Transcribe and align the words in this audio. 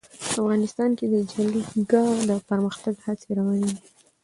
افغانستان 0.35 0.89
کې 0.97 1.05
د 1.13 1.15
جلګه 1.31 2.03
د 2.29 2.31
پرمختګ 2.49 2.95
هڅې 3.05 3.29
روانې 3.37 3.69
دي. 3.77 3.81